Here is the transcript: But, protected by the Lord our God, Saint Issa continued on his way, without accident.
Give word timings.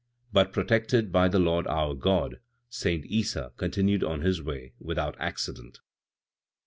But, 0.33 0.51
protected 0.51 1.11
by 1.11 1.27
the 1.27 1.37
Lord 1.37 1.67
our 1.67 1.93
God, 1.93 2.39
Saint 2.71 3.05
Issa 3.07 3.53
continued 3.55 4.03
on 4.03 4.21
his 4.21 4.41
way, 4.41 4.73
without 4.79 5.15
accident. 5.19 5.77